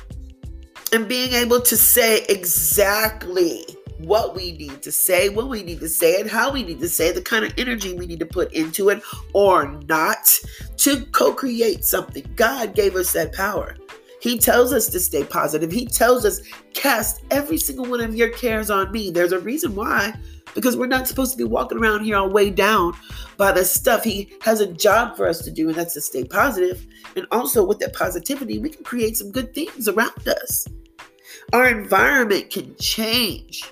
and 0.93 1.09
being 1.09 1.33
able 1.33 1.61
to 1.61 1.77
say 1.77 2.25
exactly 2.29 3.65
what 3.99 4.35
we 4.35 4.53
need 4.53 4.83
to 4.83 4.93
say, 4.93 5.29
what 5.29 5.49
we 5.49 5.63
need 5.63 5.81
to 5.81 5.89
say 5.89 6.21
and 6.21 6.31
how 6.31 6.53
we 6.53 6.63
need 6.63 6.81
to 6.81 6.89
say 6.89 7.13
the 7.13 7.23
kind 7.23 7.45
of 7.45 7.53
energy 7.57 7.95
we 7.95 8.07
need 8.07 8.21
to 8.21 8.27
put 8.27 8.53
into 8.53 8.89
it 8.91 9.03
or 9.33 9.73
not 9.89 10.39
to 10.79 11.05
co 11.07 11.33
create 11.33 11.85
something. 11.85 12.25
God 12.37 12.75
gave 12.75 12.95
us 12.97 13.13
that 13.13 13.33
power. 13.33 13.77
He 14.21 14.39
tells 14.39 14.73
us 14.73 14.89
to 14.89 15.01
stay 15.01 15.25
positive. 15.25 15.71
He 15.71 15.87
tells 15.87 16.25
us, 16.25 16.41
cast 16.75 17.23
every 17.31 17.59
single 17.59 17.87
one 17.87 18.01
of 18.01 18.15
your 18.15 18.31
cares 18.31 18.71
on 18.71 18.91
me. 18.91 19.11
There's 19.11 19.33
a 19.33 19.39
reason 19.39 19.75
why, 19.75 20.15
because 20.55 20.77
we're 20.77 20.87
not 20.87 21.07
supposed 21.07 21.33
to 21.33 21.39
be 21.39 21.45
walking 21.45 21.79
around 21.79 22.05
here 22.05 22.17
all 22.17 22.29
way 22.29 22.51
down 22.51 22.95
by 23.37 23.53
the 23.53 23.65
stuff. 23.65 24.03
He 24.03 24.33
has 24.41 24.61
a 24.61 24.73
job 24.73 25.17
for 25.17 25.29
us 25.29 25.43
to 25.43 25.51
do, 25.51 25.69
and 25.69 25.77
that's 25.77 25.95
to 25.95 26.01
stay 26.01 26.25
positive. 26.25 26.87
And 27.15 27.27
also, 27.31 27.65
with 27.65 27.79
that 27.81 27.95
positivity, 27.95 28.59
we 28.59 28.71
can 28.71 28.85
create 28.85 29.17
some 29.17 29.31
good 29.31 29.55
things 29.55 29.87
around 29.87 30.27
us. 30.27 30.67
Our 31.53 31.69
environment 31.69 32.51
can 32.51 32.75
change. 32.77 33.63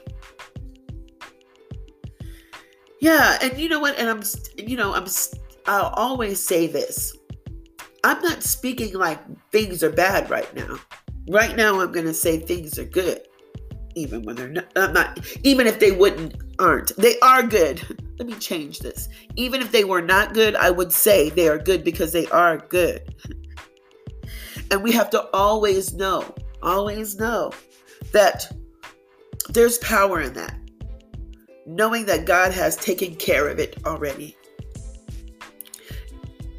Yeah, 3.04 3.36
and 3.42 3.58
you 3.58 3.68
know 3.68 3.80
what? 3.80 3.98
And 3.98 4.08
I'm, 4.08 4.22
you 4.56 4.78
know, 4.78 4.94
I'm, 4.94 5.04
I'll 5.66 5.92
always 5.92 6.40
say 6.40 6.66
this. 6.66 7.14
I'm 8.02 8.22
not 8.22 8.42
speaking 8.42 8.94
like 8.94 9.20
things 9.50 9.82
are 9.82 9.90
bad 9.90 10.30
right 10.30 10.52
now. 10.56 10.78
Right 11.28 11.54
now, 11.54 11.80
I'm 11.80 11.92
going 11.92 12.06
to 12.06 12.14
say 12.14 12.38
things 12.38 12.78
are 12.78 12.86
good, 12.86 13.20
even 13.94 14.22
when 14.22 14.36
they're 14.36 14.48
not. 14.48 14.68
I'm 14.74 14.94
not. 14.94 15.20
Even 15.42 15.66
if 15.66 15.80
they 15.80 15.92
wouldn't, 15.92 16.34
aren't. 16.58 16.96
They 16.96 17.20
are 17.20 17.42
good. 17.42 17.82
Let 18.18 18.26
me 18.26 18.36
change 18.36 18.78
this. 18.78 19.10
Even 19.36 19.60
if 19.60 19.70
they 19.70 19.84
were 19.84 20.00
not 20.00 20.32
good, 20.32 20.56
I 20.56 20.70
would 20.70 20.90
say 20.90 21.28
they 21.28 21.46
are 21.48 21.58
good 21.58 21.84
because 21.84 22.10
they 22.10 22.26
are 22.28 22.56
good. 22.56 23.14
And 24.70 24.82
we 24.82 24.92
have 24.92 25.10
to 25.10 25.28
always 25.34 25.92
know, 25.92 26.34
always 26.62 27.16
know 27.16 27.52
that 28.12 28.50
there's 29.50 29.76
power 29.78 30.22
in 30.22 30.32
that 30.32 30.56
knowing 31.66 32.06
that 32.06 32.26
God 32.26 32.52
has 32.52 32.76
taken 32.76 33.14
care 33.14 33.48
of 33.48 33.58
it 33.58 33.76
already. 33.86 34.36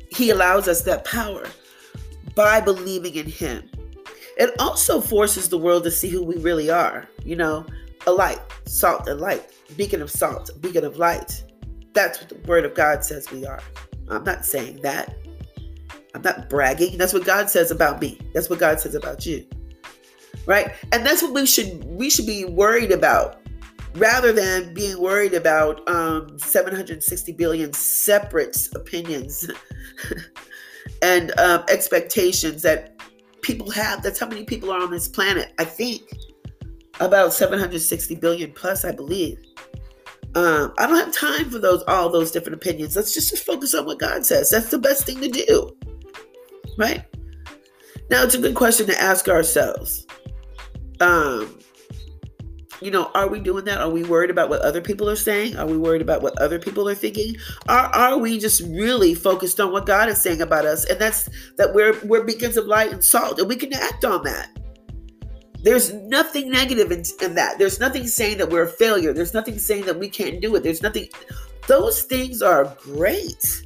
He 0.09 0.29
allows 0.29 0.67
us 0.67 0.81
that 0.83 1.05
power 1.05 1.45
by 2.35 2.61
believing 2.61 3.15
in 3.15 3.27
Him. 3.27 3.69
It 4.37 4.53
also 4.59 5.01
forces 5.01 5.49
the 5.49 5.57
world 5.57 5.83
to 5.83 5.91
see 5.91 6.09
who 6.09 6.23
we 6.23 6.37
really 6.37 6.69
are. 6.69 7.07
You 7.23 7.35
know, 7.35 7.65
a 8.07 8.11
light, 8.11 8.39
salt 8.65 9.07
and 9.07 9.19
light, 9.19 9.51
beacon 9.77 10.01
of 10.01 10.11
salt, 10.11 10.49
beacon 10.61 10.83
of 10.83 10.97
light. 10.97 11.43
That's 11.93 12.19
what 12.19 12.29
the 12.29 12.47
Word 12.47 12.65
of 12.65 12.75
God 12.75 13.03
says 13.03 13.31
we 13.31 13.45
are. 13.45 13.61
I'm 14.09 14.23
not 14.23 14.45
saying 14.45 14.81
that. 14.81 15.15
I'm 16.13 16.21
not 16.21 16.49
bragging. 16.49 16.97
That's 16.97 17.13
what 17.13 17.25
God 17.25 17.49
says 17.49 17.71
about 17.71 17.99
me. 17.99 18.19
That's 18.33 18.49
what 18.49 18.59
God 18.59 18.79
says 18.79 18.95
about 18.95 19.25
you. 19.25 19.45
Right? 20.45 20.73
And 20.91 21.05
that's 21.05 21.21
what 21.21 21.33
we 21.33 21.45
should 21.45 21.83
we 21.85 22.09
should 22.09 22.25
be 22.25 22.45
worried 22.45 22.91
about 22.91 23.44
rather 23.95 24.31
than 24.31 24.73
being 24.73 24.99
worried 24.99 25.33
about 25.33 25.87
um, 25.89 26.37
760 26.37 27.31
billion 27.33 27.73
separate 27.73 28.57
opinions 28.75 29.49
and 31.01 31.37
um, 31.39 31.63
expectations 31.69 32.61
that 32.61 32.99
people 33.41 33.69
have. 33.71 34.01
That's 34.01 34.19
how 34.19 34.27
many 34.27 34.43
people 34.43 34.71
are 34.71 34.81
on 34.81 34.91
this 34.91 35.07
planet, 35.07 35.53
I 35.59 35.65
think. 35.65 36.01
About 36.99 37.33
760 37.33 38.15
billion 38.15 38.51
plus, 38.53 38.85
I 38.85 38.91
believe. 38.91 39.37
Um, 40.35 40.73
I 40.77 40.87
don't 40.87 40.97
have 40.97 41.13
time 41.13 41.49
for 41.49 41.59
those 41.59 41.81
all 41.87 42.09
those 42.09 42.31
different 42.31 42.55
opinions. 42.55 42.95
Let's 42.95 43.13
just, 43.13 43.29
just 43.29 43.45
focus 43.45 43.73
on 43.73 43.85
what 43.85 43.99
God 43.99 44.25
says. 44.25 44.49
That's 44.49 44.69
the 44.69 44.77
best 44.77 45.05
thing 45.05 45.21
to 45.21 45.29
do. 45.29 45.77
Right? 46.77 47.03
Now 48.09 48.23
it's 48.23 48.35
a 48.35 48.39
good 48.39 48.55
question 48.55 48.87
to 48.87 49.01
ask 49.01 49.29
ourselves. 49.29 50.05
Um, 50.99 51.59
you 52.81 52.91
know, 52.91 53.09
are 53.15 53.27
we 53.27 53.39
doing 53.39 53.65
that? 53.65 53.79
Are 53.79 53.89
we 53.89 54.03
worried 54.03 54.29
about 54.29 54.49
what 54.49 54.61
other 54.61 54.81
people 54.81 55.09
are 55.09 55.15
saying? 55.15 55.57
Are 55.57 55.65
we 55.65 55.77
worried 55.77 56.01
about 56.01 56.21
what 56.21 56.37
other 56.39 56.59
people 56.59 56.87
are 56.89 56.95
thinking? 56.95 57.35
Are 57.69 57.87
are 57.93 58.17
we 58.17 58.37
just 58.37 58.61
really 58.61 59.13
focused 59.13 59.59
on 59.59 59.71
what 59.71 59.85
God 59.85 60.09
is 60.09 60.21
saying 60.21 60.41
about 60.41 60.65
us? 60.65 60.85
And 60.85 60.99
that's 60.99 61.29
that 61.57 61.73
we're 61.73 61.97
we're 62.03 62.23
beacons 62.23 62.57
of 62.57 62.65
light 62.65 62.91
and 62.91 63.03
salt, 63.03 63.39
and 63.39 63.47
we 63.47 63.55
can 63.55 63.73
act 63.73 64.03
on 64.03 64.23
that. 64.23 64.49
There's 65.63 65.93
nothing 65.93 66.51
negative 66.51 66.91
in, 66.91 67.03
in 67.21 67.33
that. 67.35 67.57
There's 67.57 67.79
nothing 67.79 68.05
saying 68.07 68.37
that 68.37 68.49
we're 68.49 68.63
a 68.63 68.67
failure. 68.67 69.13
There's 69.13 69.33
nothing 69.33 69.57
saying 69.57 69.85
that 69.85 69.97
we 69.97 70.09
can't 70.09 70.41
do 70.41 70.55
it. 70.55 70.63
There's 70.63 70.83
nothing. 70.83 71.09
Those 71.67 72.03
things 72.03 72.41
are 72.41 72.75
great. 72.81 73.63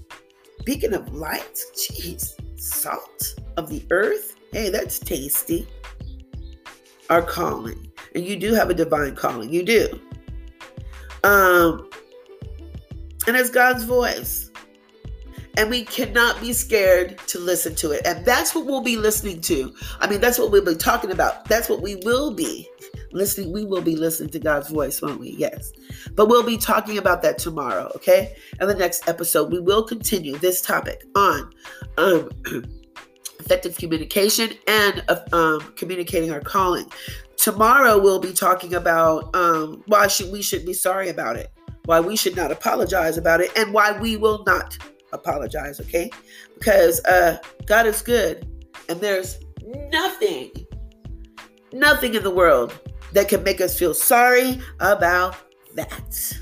Beacon 0.66 0.94
of 0.94 1.12
light, 1.14 1.60
jeez, 1.76 2.36
salt 2.60 3.36
of 3.58 3.70
the 3.70 3.86
earth. 3.90 4.36
Hey, 4.54 4.70
that's 4.70 5.00
tasty. 5.00 5.68
Our 7.10 7.22
calling 7.22 7.89
and 8.16 8.26
you 8.26 8.36
do 8.36 8.54
have 8.54 8.70
a 8.70 8.74
divine 8.74 9.16
calling. 9.16 9.52
You 9.52 9.64
do. 9.64 10.02
Um, 11.24 11.90
and 13.28 13.36
it's 13.36 13.50
God's 13.50 13.84
voice. 13.84 14.52
And 15.58 15.70
we 15.70 15.84
cannot 15.84 16.40
be 16.40 16.54
scared 16.54 17.18
to 17.28 17.40
listen 17.40 17.76
to 17.76 17.92
it. 17.92 18.02
And 18.06 18.26
that's 18.26 18.56
what 18.56 18.66
we'll 18.66 18.82
be 18.82 18.96
listening 18.96 19.42
to. 19.42 19.74
I 20.00 20.10
mean, 20.10 20.22
that's 20.22 20.40
what 20.40 20.52
we'll 20.52 20.64
be 20.64 20.76
talking 20.76 21.12
about. 21.12 21.46
That's 21.46 21.68
what 21.68 21.82
we 21.82 21.98
will 21.98 22.34
be 22.34 22.70
listening. 23.12 23.52
We 23.52 23.66
will 23.66 23.82
be 23.82 23.96
listening 23.96 24.30
to 24.32 24.40
God's 24.40 24.70
voice, 24.70 25.02
won't 25.02 25.20
we? 25.20 25.32
Yes. 25.32 25.74
But 26.16 26.28
we'll 26.28 26.46
be 26.46 26.58
talking 26.58 26.98
about 26.98 27.22
that 27.24 27.38
tomorrow, 27.38 27.92
okay? 27.96 28.36
And 28.60 28.70
the 28.70 28.76
next 28.76 29.10
episode, 29.10 29.52
we 29.52 29.60
will 29.60 29.84
continue 29.84 30.38
this 30.38 30.62
topic 30.62 31.04
on 31.16 31.52
um, 31.98 32.30
effective 33.40 33.78
communication 33.78 34.52
and 34.68 35.04
uh, 35.10 35.20
um, 35.34 35.74
communicating 35.76 36.32
our 36.32 36.42
calling. 36.42 36.90
Tomorrow 37.40 37.98
we'll 38.00 38.20
be 38.20 38.34
talking 38.34 38.74
about 38.74 39.34
um, 39.34 39.82
why 39.88 40.08
should 40.08 40.30
we 40.30 40.42
should 40.42 40.66
be 40.66 40.74
sorry 40.74 41.08
about 41.08 41.38
it, 41.38 41.50
why 41.86 42.02
we 42.02 42.18
should 42.18 42.36
not 42.36 42.52
apologize 42.52 43.18
about 43.18 43.40
it, 43.40 43.50
and 43.58 43.74
why 43.74 43.98
we 43.98 44.18
will 44.18 44.44
not 44.46 44.78
apologize. 45.14 45.80
Okay, 45.80 46.12
because 46.56 47.00
uh, 47.06 47.38
God 47.66 47.88
is 47.88 48.02
good, 48.02 48.46
and 48.90 49.00
there's 49.00 49.38
nothing, 49.90 50.52
nothing 51.72 52.14
in 52.14 52.24
the 52.24 52.30
world 52.30 52.78
that 53.14 53.30
can 53.30 53.42
make 53.44 53.62
us 53.62 53.80
feel 53.80 53.94
sorry 53.94 54.60
about 54.82 55.38
that. 55.76 56.38